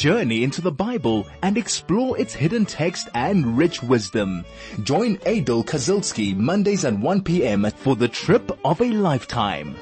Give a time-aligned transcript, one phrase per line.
[0.00, 4.46] journey into the Bible and explore its hidden text and rich wisdom.
[4.82, 7.70] Join Aidel Kazilsky Mondays at 1 p.m.
[7.76, 9.76] for the trip of a lifetime.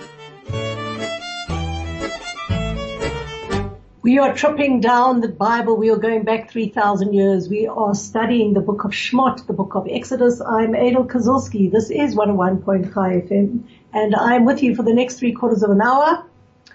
[4.02, 5.76] We are tripping down the Bible.
[5.76, 7.48] We are going back 3,000 years.
[7.48, 10.40] We are studying the book of Shmot, the book of Exodus.
[10.40, 11.70] I'm Aidel Kazilsky.
[11.70, 13.62] This is 101.5 FM
[13.92, 16.24] and I'm with you for the next three quarters of an hour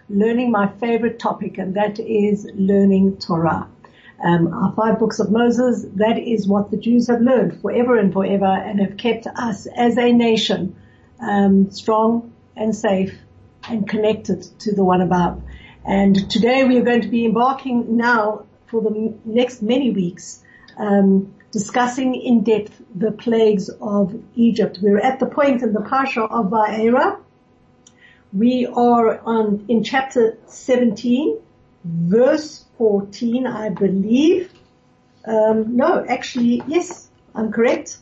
[0.09, 3.67] learning my favorite topic and that is learning Torah.
[4.23, 8.13] Um, our five books of Moses, that is what the Jews have learned forever and
[8.13, 10.75] forever and have kept us as a nation
[11.19, 13.17] um, strong and safe
[13.67, 15.41] and connected to the one above.
[15.85, 20.43] And today we are going to be embarking now for the next many weeks,
[20.77, 24.79] um, discussing in depth the plagues of Egypt.
[24.81, 27.19] We're at the point in the Parsha of Va'era.
[28.33, 31.39] We are on, in chapter 17,
[31.83, 34.51] verse 14, I believe.
[35.25, 37.97] Um, no, actually, yes, I'm correct.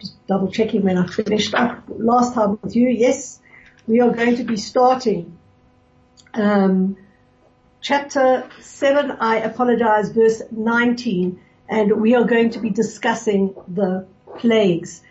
[0.00, 2.88] Just double checking when I finished up last time with you.
[2.88, 3.40] Yes,
[3.86, 5.36] we are going to be starting
[6.36, 6.96] um,
[7.80, 14.06] chapter 7, I apologize, verse 19, and we are going to be discussing the
[14.38, 15.02] plagues.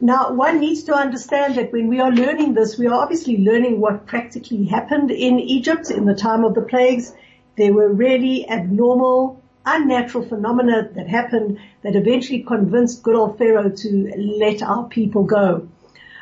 [0.00, 3.80] Now, one needs to understand that when we are learning this, we are obviously learning
[3.80, 7.14] what practically happened in Egypt in the time of the plagues.
[7.56, 14.12] There were really abnormal, unnatural phenomena that happened that eventually convinced good old Pharaoh to
[14.38, 15.66] let our people go.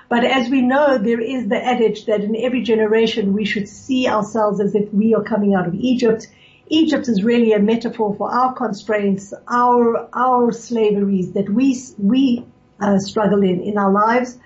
[0.09, 4.07] But as we know, there is the adage that in every generation we should see
[4.07, 6.29] ourselves as if we are coming out of Egypt.
[6.69, 12.45] Egypt is really a metaphor for our constraints, our, our slaveries that we, we
[12.81, 14.39] uh, struggle in, in our lives.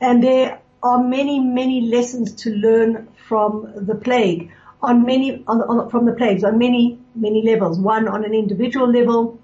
[0.00, 5.90] And there are many, many lessons to learn from the plague on many, on, on,
[5.90, 7.78] from the plagues on many, many levels.
[7.78, 9.38] One on an individual level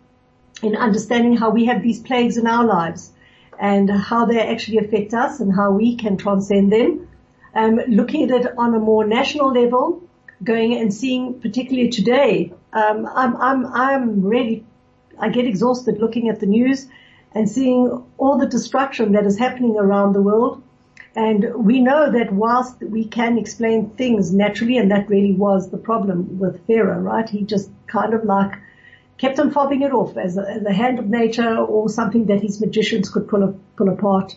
[0.62, 3.12] in understanding how we have these plagues in our lives
[3.58, 7.08] and how they actually affect us and how we can transcend them.
[7.55, 10.02] Um, looking at it on a more national level,
[10.42, 14.64] going and seeing, particularly today, um, I'm, I'm, I'm really,
[15.19, 16.86] I get exhausted looking at the news
[17.36, 20.63] and seeing all the destruction that is happening around the world.
[21.14, 25.77] And we know that whilst we can explain things naturally, and that really was the
[25.77, 27.29] problem with Pharaoh, right?
[27.29, 28.52] He just kind of like
[29.19, 32.41] kept on fobbing it off as a, as a hand of nature or something that
[32.41, 34.35] his magicians could pull, a, pull apart.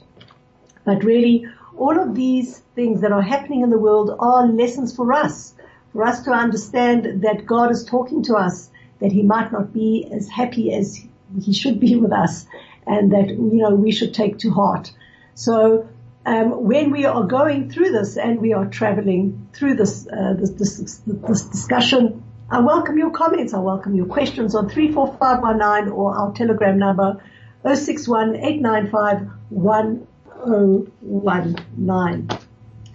[0.83, 1.45] But really,
[1.77, 5.53] all of these things that are happening in the world are lessons for us,
[5.93, 10.09] for us to understand that God is talking to us, that he might not be
[10.11, 11.05] as happy as
[11.41, 12.45] he should be with us,
[12.85, 14.91] and that, you know, we should take to heart.
[15.35, 15.87] So,
[16.25, 20.51] um, when we are going through this and we are traveling through this, uh, this,
[20.51, 23.53] this, this discussion, I welcome your comments.
[23.53, 27.21] I welcome your questions on 34519 or our telegram number
[27.63, 28.35] 61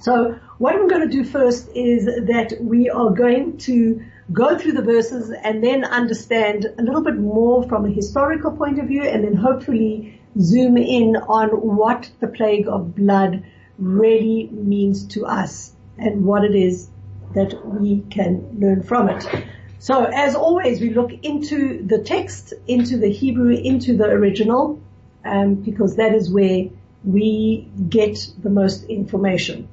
[0.00, 4.72] So what I'm going to do first is that we are going to go through
[4.72, 9.02] the verses and then understand a little bit more from a historical point of view
[9.02, 13.44] and then hopefully zoom in on what the plague of blood
[13.78, 16.88] really means to us and what it is
[17.34, 19.26] that we can learn from it.
[19.78, 24.80] So as always, we look into the text, into the Hebrew, into the original,
[25.24, 26.68] um, because that is where
[27.04, 29.68] we get the most information.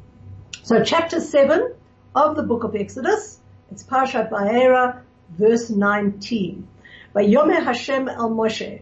[0.64, 1.74] So chapter 7
[2.14, 3.40] of the book of Exodus,
[3.72, 6.68] it's Parshat Va'era, verse 19.
[7.14, 8.82] By Yom Hashem el Moshe.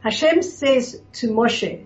[0.00, 1.84] Hashem says to Moshe,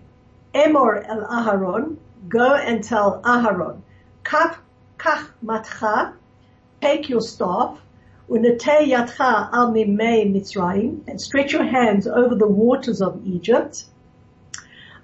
[0.53, 1.97] Emor el Aharon,
[2.29, 3.81] go and tell Aharon,
[4.23, 4.57] Kach,
[4.99, 6.13] kach matcha,
[6.79, 7.79] take your staff,
[8.29, 13.85] unetei yatcha al mimei Mitzrayim, and stretch your hands over the waters of Egypt,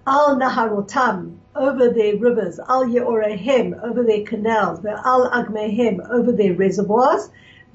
[0.05, 7.29] al naharotam, over their rivers, al yeorehem, over their canals, al agmehem, over their reservoirs,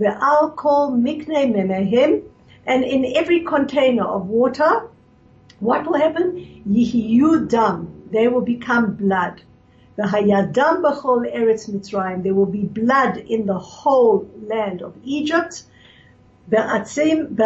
[0.04, 2.22] al kol mikne memehem,
[2.66, 4.88] and in every container of water,
[5.60, 6.62] what will happen?
[6.68, 9.42] Yihiyu dam, they will become blood.
[9.98, 12.22] V'hayadam b'chol eretz Mitzrayim.
[12.22, 15.64] There will be blood in the whole land of Egypt.
[16.50, 17.36] Uva'etzim,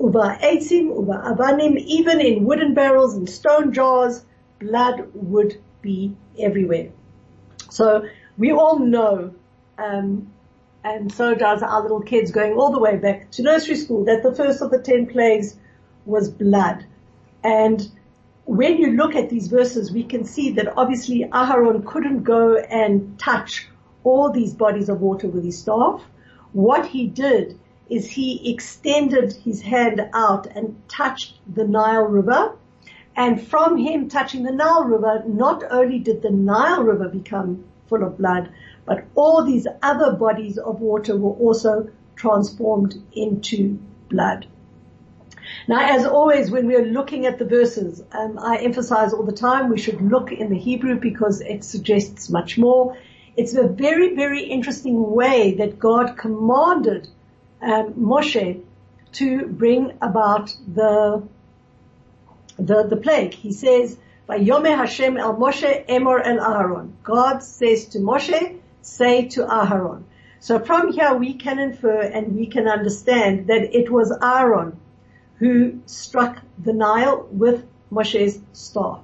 [0.00, 4.24] uva'avanim, even in wooden barrels and stone jars,
[4.58, 6.90] blood would be everywhere.
[7.70, 8.06] So
[8.36, 9.34] we all know,
[9.78, 10.32] um,
[10.84, 14.22] and so does our little kids going all the way back to nursery school, that
[14.22, 15.56] the first of the ten plagues
[16.06, 16.84] was blood.
[17.44, 17.88] And
[18.44, 23.18] when you look at these verses, we can see that obviously Aharon couldn't go and
[23.18, 23.68] touch
[24.04, 26.02] all these bodies of water with his staff.
[26.52, 27.58] What he did
[27.90, 32.56] is he extended his hand out and touched the Nile River.
[33.18, 38.04] And from him touching the Nile River, not only did the Nile River become full
[38.04, 38.48] of blood,
[38.86, 43.76] but all these other bodies of water were also transformed into
[44.08, 44.46] blood.
[45.66, 49.68] Now, as always, when we're looking at the verses, um, I emphasize all the time
[49.68, 52.96] we should look in the Hebrew because it suggests much more.
[53.36, 57.08] It's a very, very interesting way that God commanded
[57.60, 58.62] um, Moshe
[59.14, 61.26] to bring about the
[62.58, 63.34] the the plague.
[63.34, 63.96] He says,
[64.28, 70.02] "Vayome Hashem el Moshe emor el Aharon." God says to Moshe, "Say to Aharon."
[70.40, 74.76] So from here we can infer and we can understand that it was Aaron
[75.36, 79.00] who struck the Nile with Moshe's staff.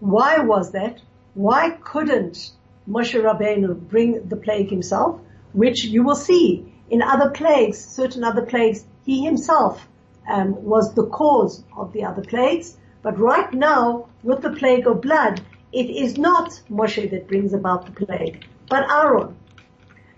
[0.00, 1.00] Why was that?
[1.34, 2.52] Why couldn't
[2.88, 5.20] Moshe Rabbeinu bring the plague himself?
[5.52, 9.86] Which you will see in other plagues, certain other plagues, he himself
[10.28, 12.76] um, was the cause of the other plagues.
[13.02, 15.40] But right now, with the plague of blood,
[15.72, 19.36] it is not Moshe that brings about the plague, but Aaron.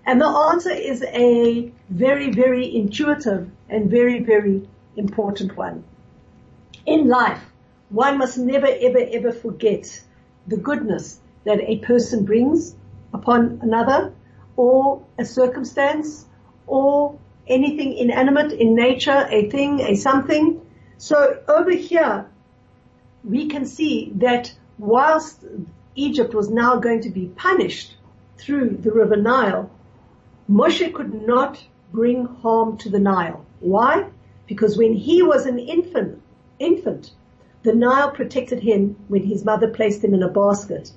[0.07, 4.67] And the answer is a very, very intuitive and very, very
[4.97, 5.85] important one.
[6.87, 7.43] In life,
[7.91, 10.03] one must never, ever, ever forget
[10.47, 12.75] the goodness that a person brings
[13.13, 14.13] upon another
[14.57, 16.27] or a circumstance
[16.67, 17.19] or
[17.49, 20.61] anything inanimate in nature, a thing, a something.
[20.99, 22.27] So over here,
[23.25, 25.45] we can see that whilst
[25.95, 27.97] Egypt was now going to be punished
[28.37, 29.71] through the river Nile,
[30.49, 31.63] Moshe could not
[31.93, 33.45] bring harm to the Nile.
[33.61, 34.07] Why?
[34.47, 36.23] Because when he was an infant,
[36.59, 37.13] infant,
[37.63, 40.93] the Nile protected him when his mother placed him in a basket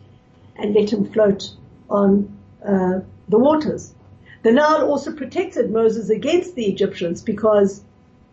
[0.55, 1.51] and let him float
[1.89, 3.93] on uh, the waters.
[4.43, 7.83] The Nile also protected Moses against the Egyptians because,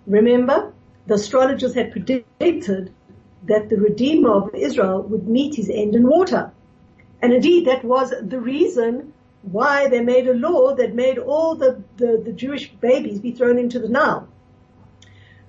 [0.06, 0.72] remember,
[1.06, 2.90] the astrologers had predicted
[3.44, 6.50] that the Redeemer of Israel would meet his end in water.
[7.20, 9.12] And indeed, that was the reason
[9.42, 13.58] why they made a law that made all the, the, the Jewish babies be thrown
[13.58, 14.28] into the Nile.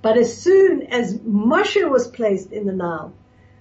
[0.02, 3.14] But as soon as Moshe was placed in the Nile,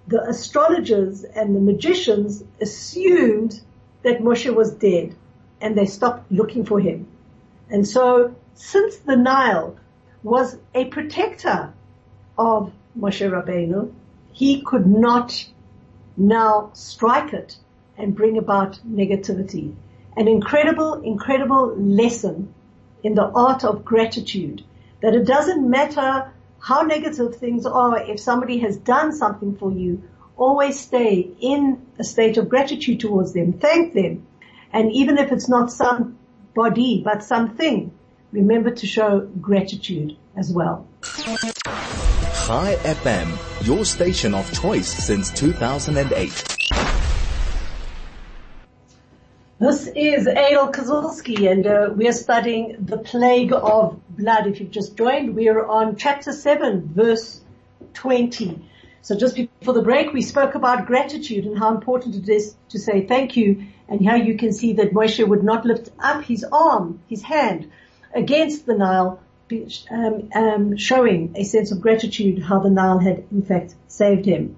[0.06, 3.60] the astrologers and the magicians assumed
[4.02, 5.14] that Moshe was dead
[5.60, 7.06] and they stopped looking for him.
[7.70, 9.76] And so since the Nile
[10.22, 11.72] was a protector
[12.36, 13.92] of Moshe Rabbeinu,
[14.32, 15.46] he could not
[16.16, 17.56] now strike it
[17.96, 19.74] and bring about negativity.
[20.16, 22.54] An incredible, incredible lesson
[23.02, 24.64] in the art of gratitude
[25.00, 30.02] that it doesn't matter how negative things are if somebody has done something for you,
[30.36, 33.52] always stay in a state of gratitude towards them.
[33.52, 34.26] Thank them.
[34.72, 37.92] And even if it's not somebody, but something,
[38.32, 40.86] remember to show gratitude as well.
[41.02, 46.56] Chai FM, your station of choice since 2008.
[49.60, 54.46] This is Aidel Kazilsky and uh, we are studying the plague of blood.
[54.46, 57.40] If you've just joined, we are on chapter 7 verse
[57.94, 58.62] 20.
[59.02, 62.78] So just before the break, we spoke about gratitude and how important it is to
[62.78, 66.44] say thank you and how you can see that Moshe would not lift up his
[66.52, 67.70] arm, his hand
[68.14, 69.20] against the Nile,
[69.90, 74.56] um, um, showing a sense of gratitude how the Nile had in fact saved him.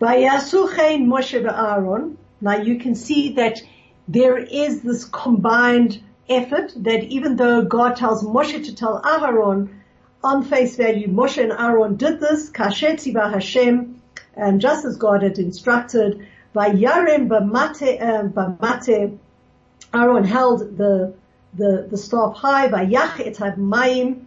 [0.00, 3.62] Moshe now you can see that
[4.08, 9.68] there is this combined effort that even though God tells Moshe to tell Aharon
[10.24, 14.00] on face value, Moshe and Aaron did this, kashet Hashem,
[14.34, 19.18] and just as God had instructed, Vayarem b'mate, um, b'mate,
[19.92, 21.14] Aaron held the,
[21.54, 24.24] the, the staff high, Vayach et ha-mayim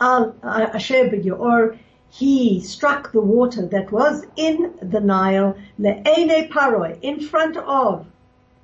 [0.00, 1.78] al asher b'yor,
[2.10, 8.06] he struck the water that was in the Nile, le'ene paroi, in front of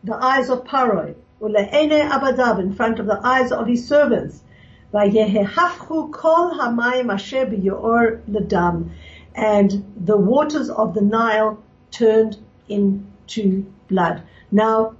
[0.05, 4.43] the eyes of Paroi, ule'ene abadav, in front of the eyes of his servants.
[4.93, 8.91] Vayehehafchu kol hamayim asher b'yor ledam.
[9.35, 11.59] And the waters of the Nile
[11.91, 14.23] turned into blood.
[14.51, 14.95] Now,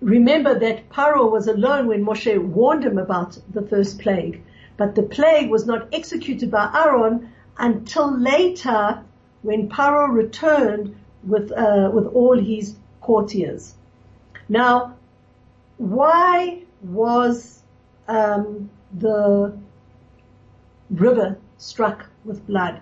[0.00, 4.42] remember that Paro was alone when Moshe warned him about the first plague.
[4.76, 9.02] But the plague was not executed by Aaron until later
[9.42, 13.74] when Paro returned with, uh, with all his courtiers.
[14.48, 14.96] Now,
[15.76, 17.62] why was
[18.08, 19.56] um, the
[20.90, 22.80] river struck with blood?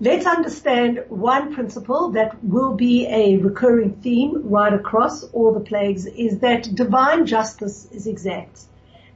[0.00, 6.06] Let's understand one principle that will be a recurring theme right across all the plagues
[6.06, 8.62] is that divine justice is exact.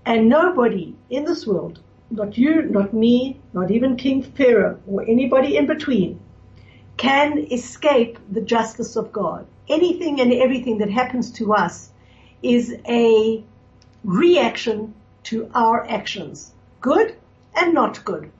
[0.04, 1.78] And nobody in this world
[2.12, 6.20] not you, not me, not even King Pharaoh or anybody in between
[6.96, 9.46] can escape the justice of God.
[9.68, 11.90] Anything and everything that happens to us
[12.42, 13.42] is a
[14.04, 14.94] reaction
[15.24, 17.14] to our actions, good
[17.54, 18.30] and not good.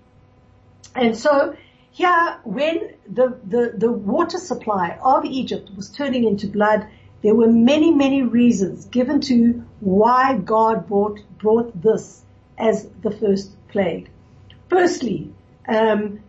[0.95, 1.57] And so
[1.91, 6.87] here, when the, the, the water supply of Egypt was turning into blood,
[7.23, 12.23] there were many, many reasons given to why God brought, brought this
[12.59, 14.09] as the first plague.
[14.69, 15.33] Firstly,
[15.69, 16.21] um,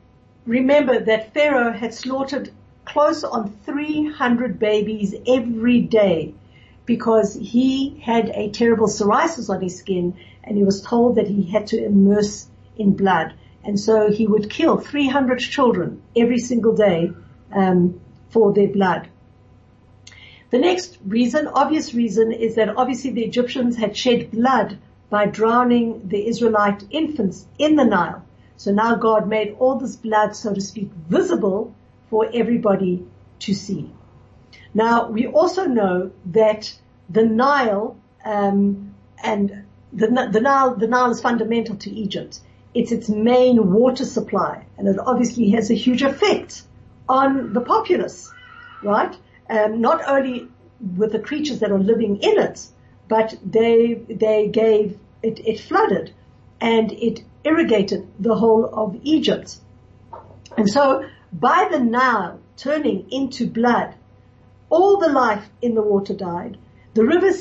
[0.46, 2.52] remember that Pharaoh had slaughtered
[2.86, 6.34] close on 300 babies every day
[6.86, 11.44] because he had a terrible psoriasis on his skin and he was told that he
[11.44, 12.48] had to immerse
[12.78, 13.34] in blood.
[13.64, 17.12] And so he would kill 300 children every single day
[17.54, 19.08] um, for their blood.
[20.50, 24.78] The next reason, obvious reason, is that obviously the Egyptians had shed blood
[25.10, 28.24] by drowning the Israelite infants in the Nile.
[28.58, 31.74] So now God made all this blood, so to speak, visible
[32.10, 33.06] for everybody
[33.40, 33.90] to see.
[34.74, 36.74] Now we also know that
[37.10, 42.40] the Nile um, and the, the, Nile, the Nile is fundamental to Egypt.
[42.74, 46.64] It's its main water supply, and it obviously has a huge effect
[47.08, 48.32] on the populace,
[48.82, 49.16] right?
[49.50, 50.48] Um, not only
[50.98, 52.66] with the creatures that are living in it,
[53.08, 56.14] but they they gave it, it flooded
[56.60, 59.58] and it irrigated the whole of Egypt.
[60.58, 63.96] And so by the Nile turning into blood,
[64.74, 66.58] all the life in the water died.
[66.96, 67.32] The river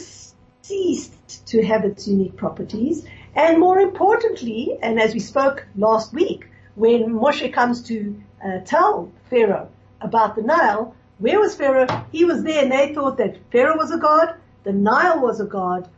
[0.61, 3.07] ceased to have its unique properties.
[3.35, 9.11] And more importantly, and as we spoke last week, when Moshe comes to uh, tell
[9.31, 9.71] Pharaoh
[10.03, 11.87] about the Nile, where was Pharaoh?
[12.13, 14.35] He was there and they thought that Pharaoh was a god,
[14.65, 15.89] the Nile was a god,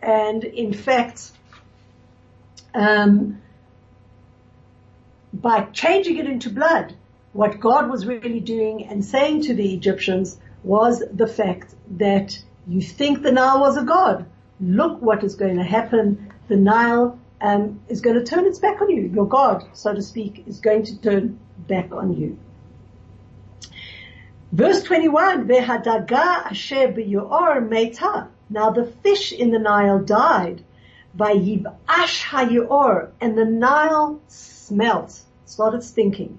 [0.00, 1.32] and in fact,
[2.72, 3.42] um,
[5.32, 6.94] by changing it into blood,
[7.32, 12.80] what God was really doing and saying to the Egyptians was the fact that you
[12.80, 14.26] think the Nile was a god.
[14.60, 16.32] Look what is going to happen.
[16.48, 19.02] The Nile um, is going to turn its back on you.
[19.02, 22.38] Your God, so to speak, is going to turn back on you.
[24.52, 28.28] Verse 21, Vehadaga asher b'yor meta.
[28.48, 30.62] Now the fish in the Nile died.
[31.16, 36.38] Vayivash hayor, and the Nile smelt, started stinking.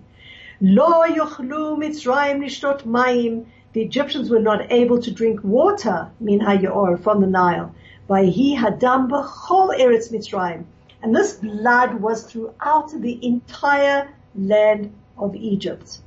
[0.62, 3.46] Lo yochlu mitzrayim nishtot mayim.
[3.75, 7.75] The Egyptians were not able to drink water, min hayor, from the Nile.
[8.08, 10.63] by Vayhi hadam b'chol eretz mitzrayim.
[11.03, 16.00] And this blood was throughout the entire land of Egypt.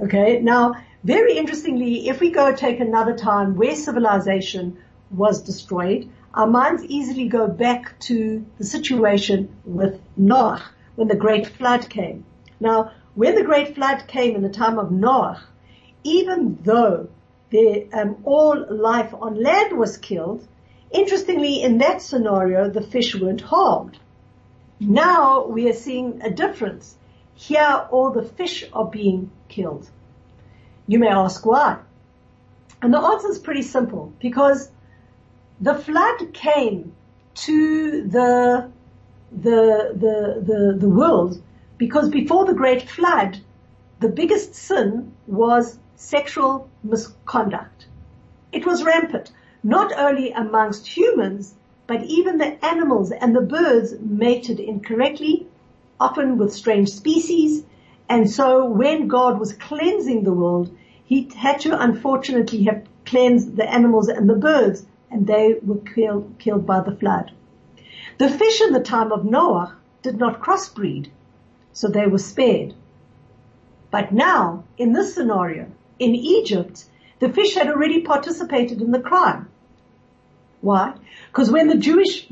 [0.00, 4.76] Okay, now very interestingly, if we go take another time where civilization
[5.12, 10.64] was destroyed, our minds easily go back to the situation with Noah
[10.96, 12.24] when the great flood came.
[12.58, 15.40] Now, when the great flood came in the time of Noah,
[16.04, 17.08] even though
[17.50, 20.46] the, um, all life on land was killed,
[20.90, 23.98] interestingly, in that scenario, the fish weren't harmed.
[24.78, 26.96] Now we are seeing a difference.
[27.34, 29.88] Here, all the fish are being killed.
[30.86, 31.78] You may ask why.
[32.82, 34.70] And the answer is pretty simple because
[35.60, 36.92] the flood came
[37.34, 38.70] to the,
[39.32, 41.42] the, the, the, the world
[41.78, 43.40] because before the great flood,
[44.00, 47.86] the biggest sin was sexual misconduct.
[48.52, 49.32] It was rampant,
[49.62, 51.54] not only amongst humans,
[51.86, 55.46] but even the animals and the birds mated incorrectly,
[56.00, 57.64] often with strange species,
[58.08, 60.70] and so when God was cleansing the world,
[61.04, 66.34] he had to unfortunately have cleansed the animals and the birds and they were killed,
[66.38, 67.30] killed by the flood.
[68.18, 71.08] The fish in the time of Noah did not crossbreed,
[71.72, 72.74] so they were spared.
[73.90, 75.66] But now, in this scenario,
[75.98, 76.84] in Egypt,
[77.20, 79.48] the fish had already participated in the crime.
[80.60, 80.94] Why?
[81.28, 82.28] Because when the Jewish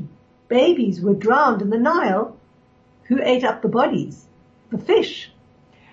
[0.49, 2.37] babies were drowned in the Nile,
[3.05, 4.27] who ate up the bodies?
[4.71, 5.31] The fish.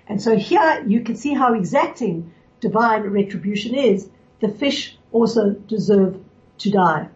[0.07, 4.09] And so here you can see how exacting divine retribution is.
[4.39, 6.19] The fish also deserve
[6.59, 7.09] to die.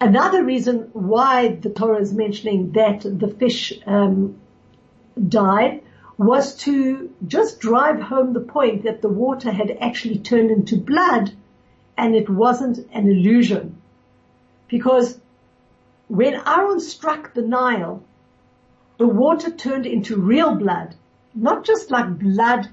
[0.00, 4.36] Another reason why the Torah is mentioning that the fish um,
[5.16, 5.82] died
[6.16, 11.32] was to just drive home the point that the water had actually turned into blood
[11.96, 13.80] and it wasn't an illusion.
[14.68, 15.18] Because
[16.08, 18.02] when Aaron struck the Nile,
[18.98, 20.94] the water turned into real blood,
[21.34, 22.68] not just like blood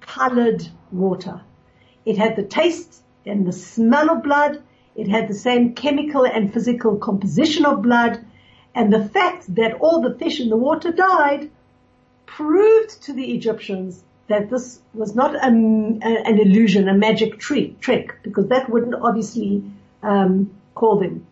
[0.00, 1.40] colored water.
[2.04, 4.62] It had the taste and the smell of blood.
[4.94, 8.24] It had the same chemical and physical composition of blood.
[8.74, 11.50] And the fact that all the fish in the water died
[12.26, 18.22] proved to the Egyptians that this was not a, an illusion, a magic trick, trick,
[18.22, 19.62] because that wouldn't obviously
[20.02, 21.26] um, call them,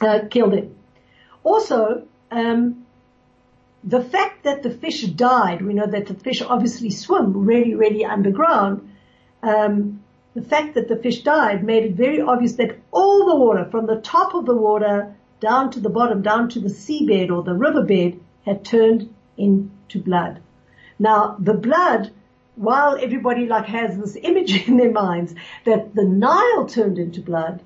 [0.00, 0.74] uh, kill them.
[1.42, 2.84] Also, um,
[3.84, 8.04] the fact that the fish died, we know that the fish obviously swim really, really
[8.04, 8.92] underground.
[9.42, 10.02] Um,
[10.34, 13.86] the fact that the fish died made it very obvious that all the water, from
[13.86, 17.54] the top of the water down to the bottom, down to the seabed or the
[17.54, 20.40] riverbed, had turned into blood.
[20.98, 22.10] Now, the blood,
[22.56, 27.62] while everybody like has this image in their minds that the Nile turned into blood,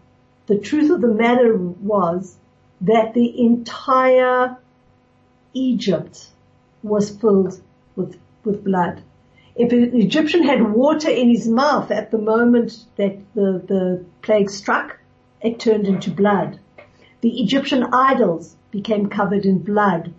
[0.46, 2.36] the truth of the matter was
[2.82, 4.56] that the entire
[5.54, 6.28] Egypt
[6.82, 7.60] was filled
[7.96, 9.02] with, with blood.
[9.54, 14.50] If an Egyptian had water in his mouth at the moment that the, the plague
[14.50, 14.98] struck,
[15.42, 16.58] it turned into blood.
[17.20, 20.12] The Egyptian idols became covered in blood.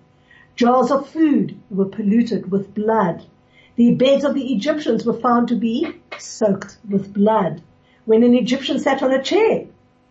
[0.55, 3.25] Jars of food were polluted with blood.
[3.75, 7.63] The beds of the Egyptians were found to be soaked with blood.
[8.05, 9.65] When an Egyptian sat on a chair,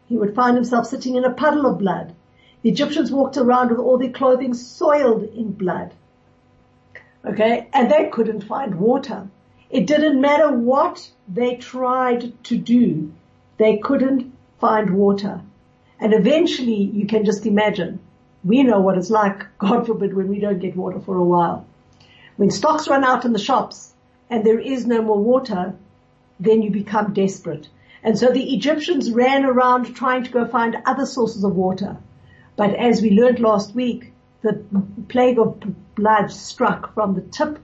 [0.09, 2.15] he would find himself sitting in a puddle of blood.
[2.63, 5.95] The Egyptians walked around with all their clothing soiled in blood.
[7.25, 9.29] Okay, and they couldn't find water.
[9.71, 13.13] It didn't matter what they tried to do.
[13.59, 15.41] They couldn't find water.
[16.01, 18.01] And eventually you can just imagine
[18.45, 21.67] we know what it's like, God forbid, when we don't get water for a while.
[22.37, 23.93] When stocks run out in the shops
[24.31, 25.75] and there is no more water,
[26.41, 27.69] then you become desperate.
[28.03, 31.99] And so the Egyptians ran around trying to go find other sources of water.
[32.57, 34.65] But as we learned last week, the
[35.09, 35.63] plague of
[35.95, 37.59] blood struck from the tip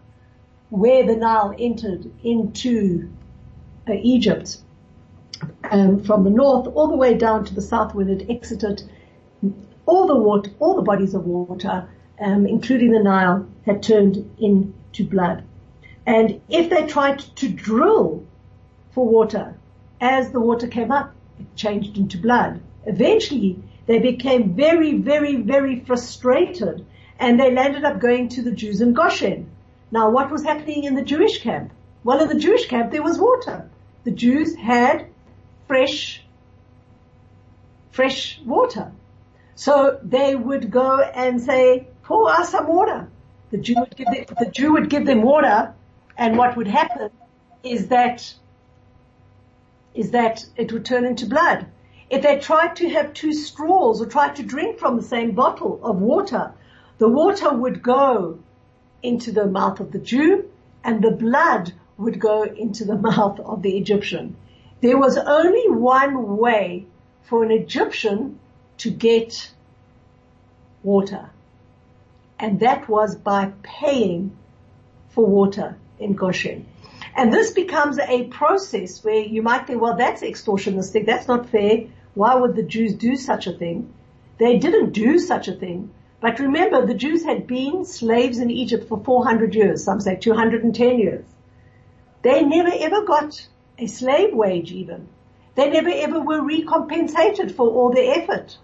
[0.70, 3.11] where the Nile entered into
[3.88, 4.58] uh, Egypt,
[5.70, 8.82] um, from the north all the way down to the south when it exited
[9.88, 11.88] all the water, all the bodies of water,
[12.21, 15.43] um, including the Nile, had turned into blood.
[16.06, 18.25] And if they tried to drill
[18.91, 19.56] for water,
[20.00, 22.60] as the water came up, it changed into blood.
[22.84, 26.84] Eventually, they became very, very, very frustrated
[27.19, 29.50] and they landed up going to the Jews in Goshen.
[29.91, 31.73] Now what was happening in the Jewish camp?
[32.04, 33.69] Well, in the Jewish camp there was water.
[34.04, 35.06] The Jews had
[35.67, 36.23] fresh,
[37.91, 38.93] fresh water.
[39.58, 43.08] So they would go and say, pour us some water.
[43.50, 45.75] The Jew would give them, the Jew would give them water
[46.16, 47.10] and what would happen
[47.64, 48.34] is that,
[49.94, 51.66] is that it would turn into blood.
[52.08, 55.80] If they tried to have two straws or tried to drink from the same bottle
[55.82, 56.52] of water,
[56.99, 58.38] the water would go
[59.02, 60.49] into the mouth of the Jew
[60.84, 64.36] and the blood would go into the mouth of the Egyptian.
[64.82, 66.86] There was only one way
[67.25, 68.38] for an Egyptian
[68.78, 69.50] to get
[70.82, 71.30] water.
[72.38, 74.36] And that was by paying
[75.10, 76.67] for water in Goshen.
[77.17, 81.06] And this becomes a process where you might think, well, that's extortionistic.
[81.06, 81.86] That's not fair.
[82.14, 83.93] Why would the Jews do such a thing?
[84.38, 85.91] They didn't do such a thing.
[86.21, 90.99] But remember, the Jews had been slaves in Egypt for 400 years, some say 210
[90.99, 91.25] years.
[92.23, 95.08] They never ever got a slave wage even.
[95.54, 98.58] They never ever were recompensated for all their effort.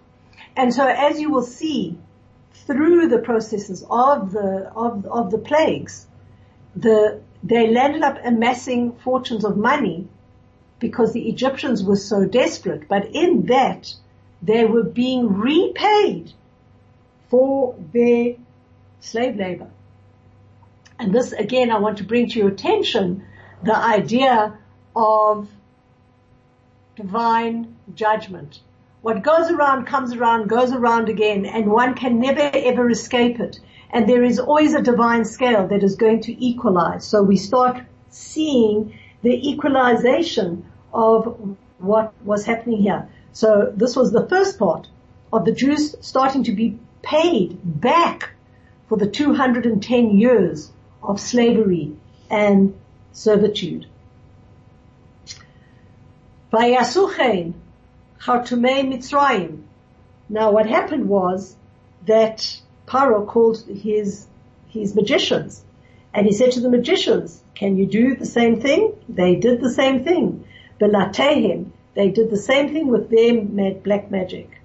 [0.57, 1.99] And so as you will see
[2.67, 6.07] through the processes of the, of, of the plagues,
[6.77, 10.09] the, they landed up amassing fortunes of money
[10.79, 12.89] because the Egyptians were so desperate.
[12.89, 13.95] But in that,
[14.43, 16.33] they were being repaid
[17.29, 18.35] for their
[19.01, 19.71] slave labor.
[20.99, 23.25] And this again, I want to bring to your attention
[23.63, 24.59] the idea
[24.95, 25.49] of
[26.97, 28.61] divine judgment.
[29.05, 33.61] What goes around comes around, goes around again, and one can never ever escape it.
[33.91, 37.05] And there is always a divine scale that is going to equalize.
[37.05, 40.65] So we start seeing the equalization
[40.95, 43.07] of what was happening here.
[43.33, 44.89] So this was the first part
[45.35, 48.31] of the Jews starting to be paid back
[48.89, 51.95] for the 210 years of slavery
[52.31, 52.75] and
[53.13, 53.85] servitude.
[56.51, 57.53] Vayasuchein
[58.25, 59.65] Chartumei Mitzrayim.
[60.31, 61.57] Now what happened was
[62.07, 64.27] that Paro called his,
[64.69, 65.63] his magicians
[66.15, 68.95] and he said to the magicians, can you do the same thing?
[69.11, 70.43] They did the same thing.
[70.81, 74.59] Belatehim, they did the same thing with their black magic.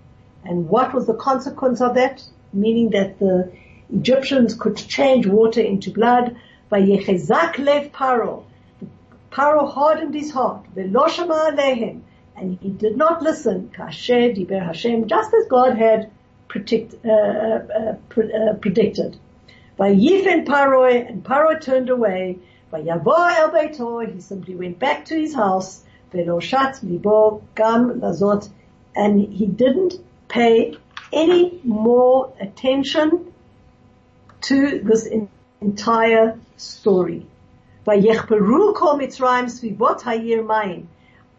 [0.45, 2.23] And what was the consequence of that?
[2.53, 3.51] Meaning that the
[3.93, 6.37] Egyptians could change water into blood.
[6.71, 8.45] Vayechezak lev Paro.
[9.33, 10.63] Paro hardened his heart.
[10.73, 12.03] Veloshama alehem.
[12.39, 13.69] And he did not listen.
[13.75, 15.07] Kasher diber Hashem.
[15.07, 16.09] Just as God had
[16.47, 19.17] predict, uh, uh, uh, predicted.
[19.77, 22.37] Paroi, and Paroi turned away.
[22.71, 25.83] By Yavo El Beito, he simply went back to his house.
[26.11, 28.49] Velo Shat Libo Gam Lazot,
[28.95, 29.95] and he didn't
[30.27, 30.75] pay
[31.11, 33.33] any more attention
[34.41, 35.07] to this
[35.61, 37.25] entire story.
[37.85, 40.85] Vayechperu kol Mitzrayim svivot hayir mayim.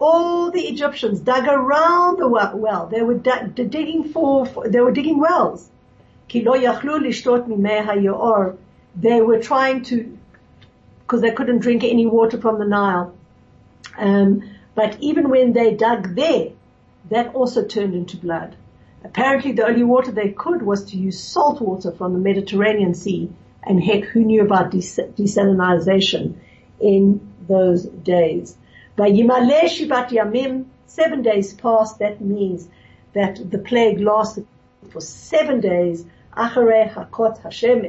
[0.01, 2.87] All the Egyptians dug around the well.
[2.87, 5.69] They were digging for, they were digging wells.
[6.33, 6.41] They
[9.21, 10.19] were trying to,
[11.03, 13.15] because they couldn't drink any water from the Nile.
[13.99, 14.43] Um,
[14.75, 16.53] but even when they dug there,
[17.11, 18.57] that also turned into blood.
[19.05, 23.31] Apparently the only water they could was to use salt water from the Mediterranean Sea
[23.63, 26.35] and heck, who knew about desalinization
[26.81, 28.57] in those days?
[29.01, 32.69] By Yimale Shivat Yamim, seven days passed, that means
[33.15, 34.47] that the plague lasted
[34.91, 36.05] for seven days,
[36.37, 37.87] Acharei Hakot Hashem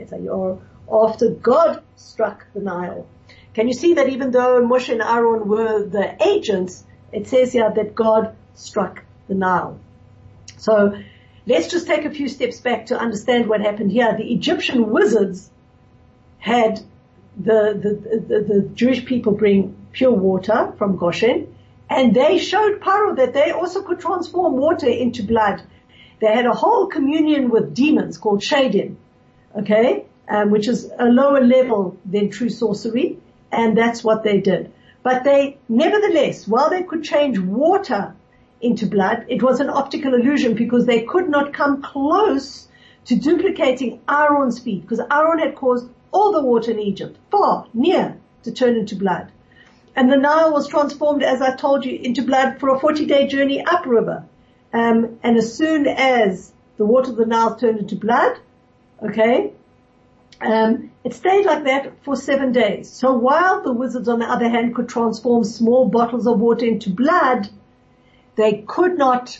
[0.89, 3.05] after God struck the Nile.
[3.53, 7.69] Can you see that even though Moshe and Aaron were the agents, it says here
[7.75, 9.77] that God struck the Nile.
[10.55, 10.97] So
[11.45, 14.15] let's just take a few steps back to understand what happened here.
[14.15, 15.49] The Egyptian wizards
[16.39, 16.79] had
[17.37, 21.47] the, the, the, the Jewish people bring pure water from Goshen
[21.91, 25.61] and they showed Paro that they also could transform water into blood.
[26.21, 28.95] They had a whole communion with demons called Shadim,
[29.57, 33.17] okay, um, which is a lower level than true sorcery,
[33.51, 34.71] and that's what they did.
[35.03, 38.15] But they, nevertheless, while they could change water
[38.61, 42.69] into blood, it was an optical illusion because they could not come close
[43.05, 48.17] to duplicating Aaron's feat because Aaron had caused all the water in Egypt, far, near,
[48.43, 49.29] to turn into blood.
[49.95, 53.27] And the Nile was transformed, as I told you, into blood for a 40 day
[53.27, 54.25] journey upriver.
[54.73, 58.39] Um, and as soon as the water of the Nile turned into blood,
[59.03, 59.51] okay,
[60.39, 62.89] um, it stayed like that for seven days.
[62.89, 66.89] So while the wizards, on the other hand, could transform small bottles of water into
[66.89, 67.49] blood,
[68.35, 69.37] they could not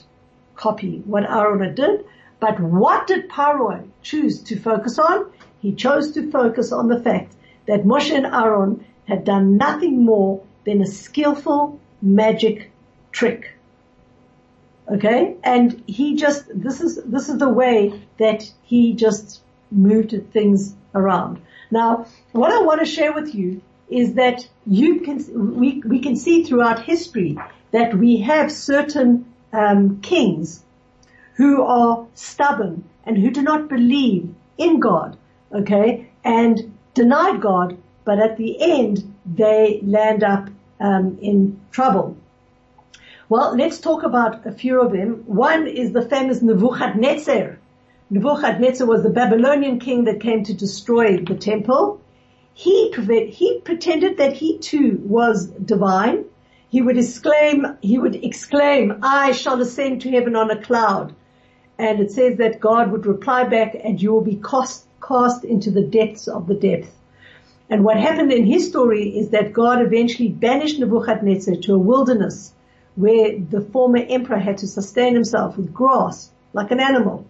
[0.55, 2.05] copy what Aaron did.
[2.39, 5.31] But what did Paro choose to focus on?
[5.59, 7.35] He chose to focus on the fact
[7.67, 12.71] that Moshe and Aaron had done nothing more than a skillful magic
[13.11, 13.55] trick.
[14.87, 15.35] Okay?
[15.43, 21.41] And he just, this is, this is the way that he just moved things around.
[21.69, 26.15] Now, what I want to share with you is that you can, we, we can
[26.15, 27.37] see throughout history
[27.71, 30.63] that we have certain um, kings
[31.35, 35.17] who are stubborn and who do not believe in God
[35.53, 42.17] okay, and denied God, but at the end they land up um, in trouble.
[43.29, 45.23] Well, let's talk about a few of them.
[45.25, 47.57] One is the famous Nebuchadnezzar.
[48.09, 52.01] Nebuchadnezzar was the Babylonian king that came to destroy the temple.
[52.53, 56.25] He, he pretended that he too was divine.
[56.69, 61.13] He would exclaim, he would exclaim, I shall ascend to heaven on a cloud.
[61.77, 65.71] And it says that God would reply back and you will be cast, cast into
[65.71, 66.91] the depths of the depth.
[67.71, 72.51] And what happened in his story is that God eventually banished Nebuchadnezzar to a wilderness
[72.97, 77.25] where the former emperor had to sustain himself with grass like an animal.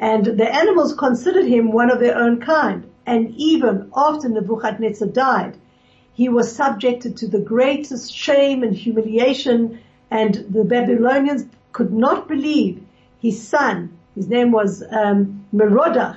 [0.00, 2.90] And the animals considered him one of their own kind.
[3.04, 5.58] And even after Nebuchadnezzar died,
[6.14, 12.82] he was subjected to the greatest shame and humiliation and the Babylonians could not believe
[13.20, 16.16] his son, his name was um, Merodach,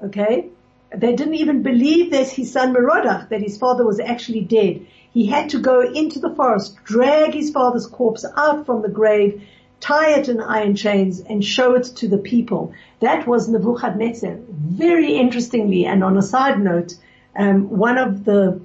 [0.00, 0.46] Okay?
[0.94, 4.86] They didn't even believe that his son Merodach, that his father was actually dead.
[5.12, 9.42] He had to go into the forest, drag his father's corpse out from the grave,
[9.80, 12.72] tie it in iron chains and show it to the people.
[13.00, 14.38] That was Nebuchadnezzar.
[14.48, 16.94] Very interestingly, and on a side note,
[17.36, 18.60] um, one of the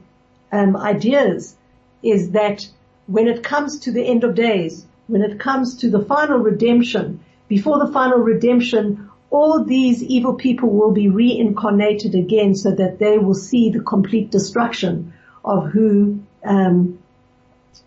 [0.52, 1.56] um, ideas
[2.04, 2.68] is that
[3.08, 7.24] when it comes to the end of days, when it comes to the final redemption,
[7.48, 13.18] before the final redemption, all these evil people will be reincarnated again so that they
[13.18, 17.00] will see the complete destruction of who, um,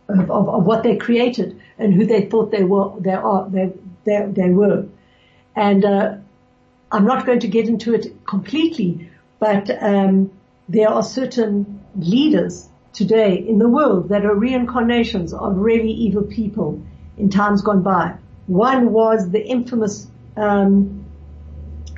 [0.09, 3.73] of, of, of, what they created and who they thought they were, they are, they,
[4.05, 4.87] they, they were.
[5.57, 6.17] And, uh,
[6.91, 10.31] I'm not going to get into it completely, but, um,
[10.69, 16.83] there are certain leaders today in the world that are reincarnations of really evil people
[17.17, 18.15] in times gone by.
[18.47, 20.98] One was the infamous um,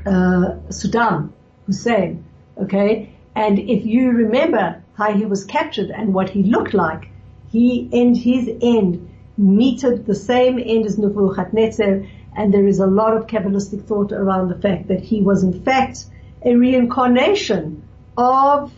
[0.06, 1.32] uh, Saddam
[1.66, 2.24] Hussein,
[2.58, 3.14] okay?
[3.34, 7.08] And if you remember how he was captured and what he looked like,
[7.50, 12.04] he, and his end, meted the same end as Nebuchadnezzar
[12.36, 15.62] And there is a lot of Kabbalistic thought around the fact that he was in
[15.62, 16.04] fact
[16.44, 17.82] a reincarnation
[18.16, 18.72] of,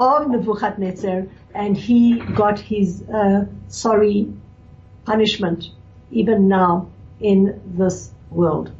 [0.00, 4.32] of Nebuchadnezzar and he got his, uh, sorry
[5.04, 5.70] punishment
[6.10, 6.88] even now
[7.20, 8.72] in this world.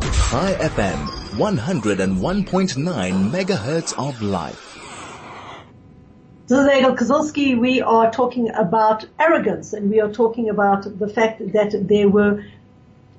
[0.00, 4.78] Chai FM, 101.9 megahertz of life.
[6.46, 7.58] This is Kazilsky.
[7.58, 12.44] We are talking about arrogance and we are talking about the fact that there were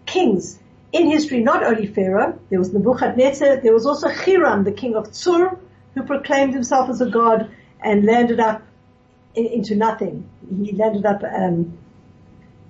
[0.08, 0.58] kings
[0.94, 5.12] in history, not only Pharaoh, there was Nebuchadnezzar, there was also Hiram, the king of
[5.12, 5.58] Tsur,
[5.96, 7.50] who proclaimed himself as a god
[7.82, 8.62] and landed up
[9.36, 10.28] into nothing.
[10.64, 11.78] He landed up um,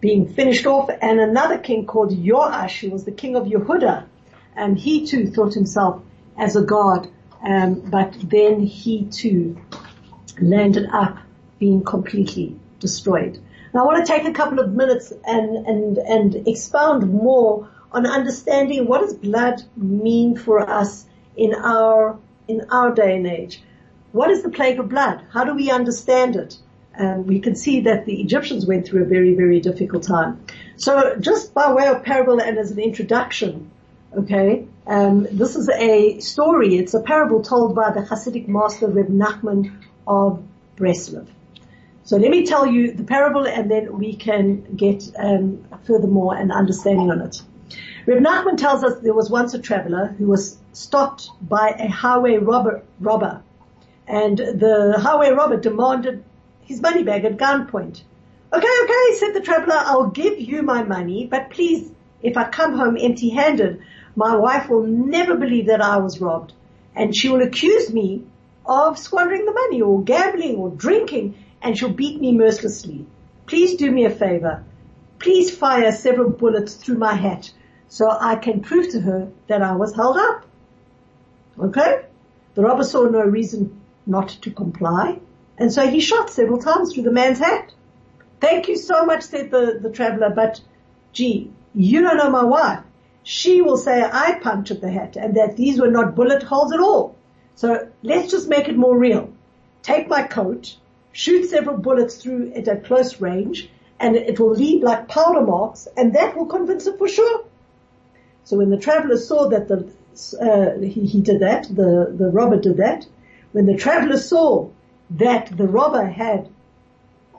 [0.04, 4.06] being finished off, and another king called Joash, who was the king of Yehuda,
[4.54, 6.04] and he too thought himself
[6.38, 7.08] as a god,
[7.42, 9.56] um, but then he too
[10.42, 11.20] landed up
[11.58, 13.40] being completely destroyed.
[13.74, 18.06] Now I want to take a couple of minutes and, and, and expound more on
[18.06, 21.06] understanding what does blood mean for us
[21.38, 23.64] in our, in our day and age.
[24.12, 25.24] What is the plague of blood?
[25.32, 26.58] How do we understand it?
[26.96, 30.46] And we can see that the Egyptians went through a very, very difficult time.
[30.78, 33.72] So just by way of parable and as an introduction,
[34.16, 36.76] okay, um, this is a story.
[36.78, 39.74] It's a parable told by the Hasidic master Reb Nachman
[40.06, 40.44] of
[40.76, 41.28] Breslov.
[42.04, 46.52] So let me tell you the parable and then we can get um, furthermore an
[46.52, 47.42] understanding on it.
[48.06, 52.38] Reb Nachman tells us there was once a traveler who was stopped by a highway
[52.38, 53.42] robber, robber
[54.08, 56.24] and the highway robber demanded
[56.66, 58.02] his money bag at gunpoint.
[58.54, 61.90] Okay, okay, said the traveler, I'll give you my money, but please,
[62.22, 63.82] if I come home empty handed,
[64.16, 66.54] my wife will never believe that I was robbed
[66.96, 68.24] and she will accuse me
[68.66, 73.06] of squandering the money or gambling or drinking and she'll beat me mercilessly.
[73.48, 74.64] Please do me a favor.
[75.20, 77.52] Please fire several bullets through my hat
[77.88, 80.46] so I can prove to her that I was held up.
[81.60, 82.02] Okay?
[82.56, 85.20] The robber saw no reason not to comply.
[85.58, 87.72] And so he shot several times through the man's hat.
[88.40, 90.60] Thank you so much, said the, the traveler, but
[91.12, 92.84] gee, you don't know my wife.
[93.24, 96.80] She will say I punctured the hat and that these were not bullet holes at
[96.80, 97.16] all.
[97.56, 99.32] So let's just make it more real.
[99.82, 100.76] Take my coat,
[101.12, 105.88] shoot several bullets through it at close range, and it will leave like powder marks,
[105.96, 107.46] and that will convince her for sure.
[108.44, 109.90] So when the traveler saw that the
[110.40, 113.08] uh, he, he did that, the the robber did that.
[113.52, 114.70] When the traveler saw
[115.12, 116.50] that the robber had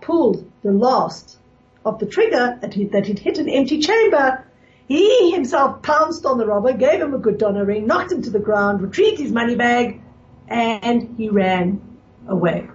[0.00, 1.38] pulled the last
[1.84, 4.44] of the trigger, that he'd hit an empty chamber,
[4.86, 8.30] he himself pounced on the robber, gave him a good donner ring, knocked him to
[8.30, 10.00] the ground, retrieved his money bag,
[10.48, 11.80] and he ran
[12.28, 12.68] away.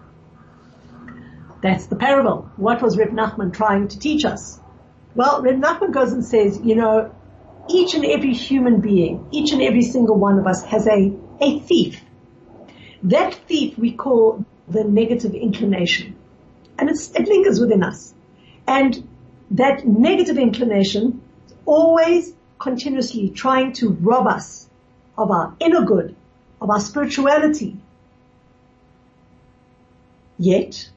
[1.61, 2.49] That's the parable.
[2.55, 4.59] What was Reb Nachman trying to teach us?
[5.13, 7.13] Well, Reb Nachman goes and says, you know,
[7.69, 11.59] each and every human being, each and every single one of us has a, a
[11.59, 12.01] thief.
[13.03, 16.15] That thief we call the negative inclination.
[16.77, 18.13] And it lingers within us.
[18.67, 19.07] And
[19.51, 24.69] that negative inclination is always continuously trying to rob us
[25.17, 26.15] of our inner good,
[26.61, 27.77] of our spirituality.
[30.37, 30.89] Yet,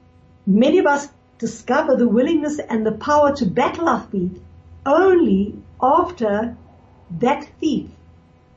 [0.46, 1.08] many of us
[1.38, 4.32] discover the willingness and the power to battle our thief
[4.86, 6.56] only after
[7.18, 7.90] that thief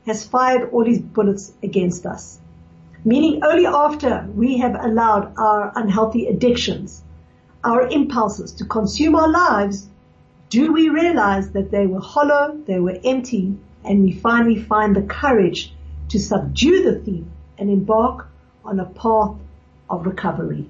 [0.06, 2.38] has fired all his bullets against us.
[3.06, 7.04] Meaning only after we have allowed our unhealthy addictions,
[7.62, 9.86] our impulses to consume our lives,
[10.50, 15.02] do we realize that they were hollow, they were empty, and we finally find the
[15.02, 15.72] courage
[16.08, 17.24] to subdue the thief
[17.58, 18.26] and embark
[18.64, 19.36] on a path
[19.88, 20.68] of recovery.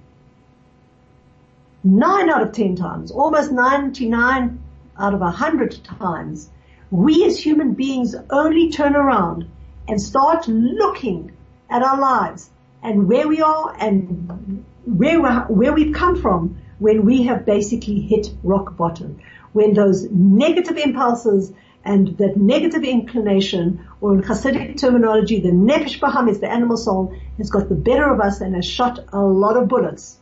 [1.82, 4.62] Nine out of ten times, almost 99
[4.98, 6.50] out of a hundred times,
[6.90, 9.48] we as human beings only turn around
[9.88, 11.32] and start looking
[11.68, 12.50] at our lives
[12.82, 18.28] and where we are and where, where we've come from when we have basically hit
[18.42, 19.20] rock bottom.
[19.52, 21.52] When those negative impulses
[21.84, 27.14] and that negative inclination, or in Hasidic terminology, the nefesh baham is the animal soul,
[27.38, 30.18] has got the better of us and has shot a lot of bullets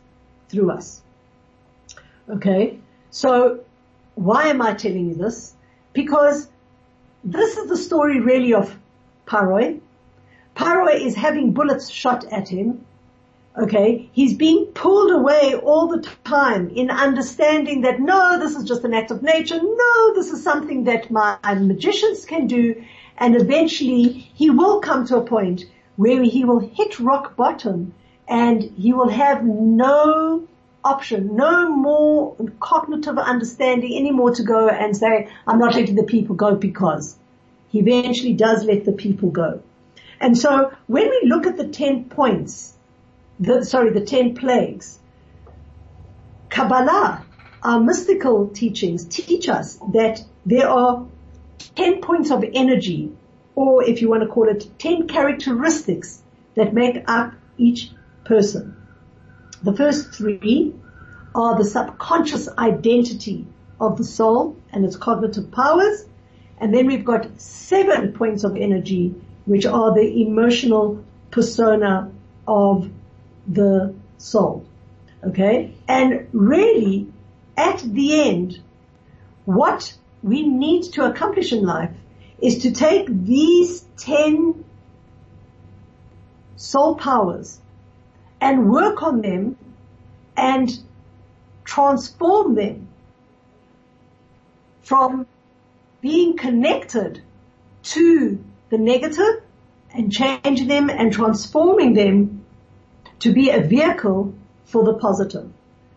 [0.49, 1.01] through us.
[2.29, 2.79] Okay?
[3.09, 3.61] So,
[4.13, 5.53] why am I telling you this?
[5.91, 6.47] Because
[7.23, 8.77] this is the story really of
[9.25, 9.81] Paroi,
[10.55, 12.85] Paro is having bullets shot at him.
[13.57, 14.09] Okay.
[14.13, 18.93] He's being pulled away all the time in understanding that no, this is just an
[18.93, 19.59] act of nature.
[19.61, 22.83] No, this is something that my magicians can do.
[23.17, 25.65] And eventually he will come to a point
[25.95, 27.93] where he will hit rock bottom
[28.27, 30.47] and he will have no
[30.83, 36.35] option, no more cognitive understanding anymore to go and say, I'm not letting the people
[36.35, 37.15] go because
[37.69, 39.61] he eventually does let the people go.
[40.19, 42.73] And so when we look at the 10 points,
[43.39, 44.99] the, sorry, the 10 plagues,
[46.49, 47.25] Kabbalah,
[47.63, 51.05] our mystical teachings teach us that there are
[51.75, 53.11] 10 points of energy,
[53.55, 56.21] or if you want to call it 10 characteristics
[56.55, 57.91] that make up each
[58.23, 58.75] person.
[59.63, 60.73] The first three
[61.33, 63.45] are the subconscious identity
[63.79, 66.05] of the soul and its cognitive powers.
[66.59, 69.13] And then we've got seven points of energy,
[69.45, 72.11] which are the emotional persona
[72.47, 72.89] of
[73.47, 74.65] the soul.
[75.23, 75.73] Okay?
[75.87, 77.11] And really,
[77.57, 78.59] at the end,
[79.45, 81.95] what we need to accomplish in life
[82.39, 84.65] is to take these 10
[86.55, 87.59] soul powers
[88.41, 89.57] and work on them
[90.35, 90.69] and
[91.63, 92.87] transform them
[94.81, 95.25] from
[96.01, 97.21] being connected
[97.83, 99.41] to the negative
[99.93, 102.45] and changing them and transforming them
[103.19, 104.33] to be a vehicle
[104.65, 105.51] for the positive.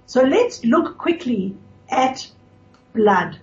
[0.07, 1.57] So let's look quickly
[1.89, 2.31] at
[2.95, 3.39] blood.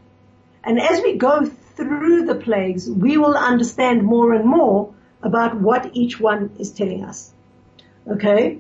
[0.64, 5.92] And as we go through the plagues, we will understand more and more about what
[5.94, 7.32] each one is telling us.
[8.08, 8.60] Okay?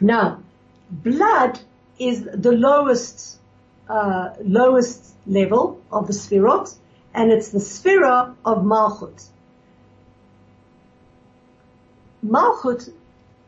[0.00, 0.42] Now,
[0.90, 1.58] blood
[1.98, 3.38] is the lowest,
[3.88, 6.74] uh, lowest level of the sphirot,
[7.14, 9.26] and it's the sphira of Malchut.
[12.26, 12.90] Malchut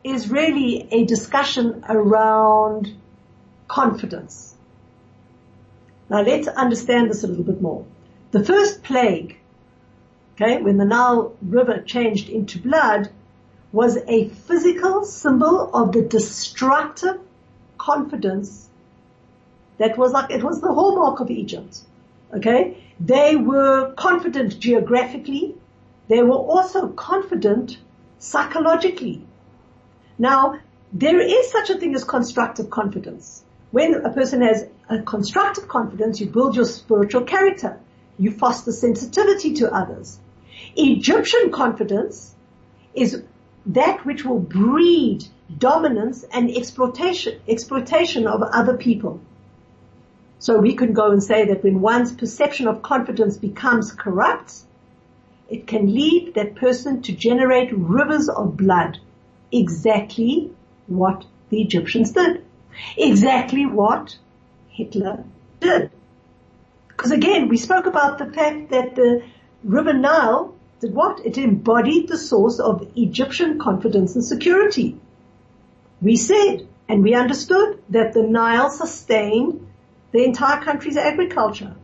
[0.03, 2.95] is really a discussion around
[3.67, 4.55] confidence.
[6.09, 7.85] Now let's understand this a little bit more.
[8.31, 9.37] The first plague,
[10.35, 13.09] okay, when the Nile River changed into blood,
[13.71, 17.19] was a physical symbol of the destructive
[17.77, 18.67] confidence
[19.77, 21.79] that was like, it was the hallmark of Egypt.
[22.33, 22.77] Okay?
[22.99, 25.55] They were confident geographically.
[26.07, 27.77] They were also confident
[28.19, 29.25] psychologically.
[30.17, 30.59] Now,
[30.93, 33.43] there is such a thing as constructive confidence.
[33.71, 37.79] When a person has a constructive confidence, you build your spiritual character.
[38.17, 40.19] You foster sensitivity to others.
[40.75, 42.35] Egyptian confidence
[42.93, 43.23] is
[43.67, 45.25] that which will breed
[45.57, 49.21] dominance and exploitation, exploitation of other people.
[50.39, 54.53] So we can go and say that when one's perception of confidence becomes corrupt,
[55.49, 58.99] it can lead that person to generate rivers of blood.
[59.51, 60.51] Exactly
[60.87, 62.45] what the Egyptians did.
[62.97, 64.17] Exactly what
[64.69, 65.23] Hitler
[65.59, 65.91] did.
[66.87, 69.23] Because again, we spoke about the fact that the
[69.63, 71.25] River Nile did what?
[71.25, 74.97] It embodied the source of Egyptian confidence and security.
[76.01, 79.67] We said and we understood that the Nile sustained
[80.11, 81.75] the entire country's agriculture.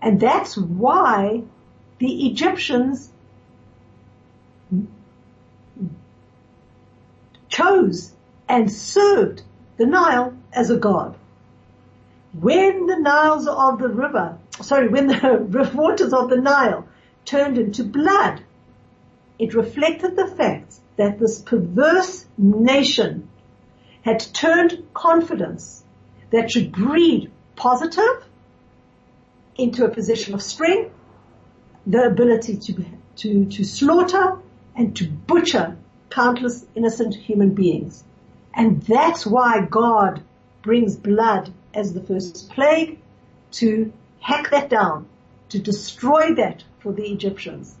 [0.00, 1.42] And that's why
[1.98, 3.10] the Egyptians
[7.48, 8.12] chose
[8.48, 9.42] and served
[9.76, 11.16] the Nile as a god.
[12.32, 16.86] When the Niles of the river, sorry, when the waters of the Nile
[17.24, 18.42] turned into blood,
[19.38, 23.28] it reflected the fact that this perverse nation
[24.02, 25.84] had turned confidence
[26.30, 28.24] that should breed positive
[29.56, 30.92] into a position of strength,
[31.88, 32.84] the ability to,
[33.16, 34.36] to, to slaughter
[34.76, 35.76] and to butcher
[36.10, 38.04] countless innocent human beings.
[38.54, 40.22] And that's why God
[40.62, 42.98] brings blood as the first plague
[43.52, 45.06] to hack that down,
[45.48, 47.74] to destroy that for the Egyptians.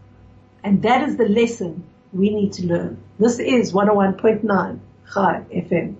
[0.64, 3.02] And that is the lesson we need to learn.
[3.18, 4.78] This is 101.9
[5.12, 5.96] Chai FM.